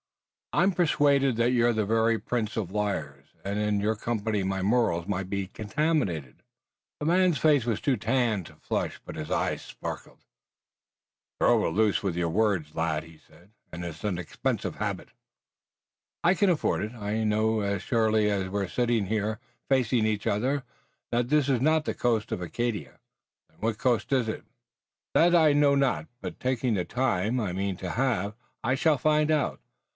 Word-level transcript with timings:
"I'm 0.53 0.73
persuaded 0.73 1.37
that 1.37 1.51
you're 1.51 1.71
the 1.73 1.85
very 1.85 2.19
prince 2.19 2.57
of 2.57 2.71
liars, 2.71 3.27
and 3.45 3.57
in 3.59 3.79
your 3.79 3.95
company 3.95 4.43
my 4.43 4.61
morals 4.61 5.07
might 5.07 5.29
be 5.29 5.47
contaminated." 5.47 6.43
The 6.99 7.05
man's 7.05 7.37
face 7.37 7.65
was 7.65 7.79
too 7.79 7.95
tanned 7.97 8.47
to 8.47 8.55
flush, 8.55 8.99
but 9.05 9.15
his 9.15 9.31
eyes 9.31 9.61
sparkled. 9.61 10.25
"You're 11.39 11.51
over 11.51 11.69
loose 11.69 12.03
with 12.03 12.17
words, 12.21 12.73
lad," 12.75 13.03
he 13.03 13.17
said, 13.17 13.51
"and 13.71 13.85
it's 13.85 14.03
an 14.03 14.17
expensive 14.17 14.75
habit." 14.77 15.09
"I 16.23 16.33
can 16.33 16.49
afford 16.49 16.81
it. 16.83 16.93
I 16.95 17.23
know 17.23 17.59
as 17.61 17.81
surely 17.83 18.29
as 18.29 18.49
we're 18.49 18.67
sitting 18.67 19.05
here 19.05 19.39
facing 19.69 20.05
each 20.05 20.27
other 20.27 20.63
that 21.11 21.29
this 21.29 21.47
is 21.47 21.61
not 21.61 21.85
the 21.85 21.93
coast 21.93 22.31
of 22.33 22.41
Acadia." 22.41 22.99
"Then 23.47 23.57
what 23.59 23.77
coast 23.77 24.11
is 24.11 24.27
it?" 24.27 24.43
"That 25.13 25.33
I 25.33 25.53
know 25.53 25.75
not, 25.75 26.07
but 26.19 26.39
taking 26.41 26.73
the 26.73 26.85
time, 26.85 27.39
I 27.39 27.53
mean 27.53 27.77
to 27.77 27.91
have, 27.91 28.33
I 28.63 28.75
shall 28.75 28.97
find 28.97 29.31
out. 29.31 29.61